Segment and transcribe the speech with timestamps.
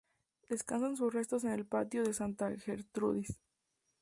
[0.49, 3.37] Descansan sus restos en el patio de Santa Gertrudis.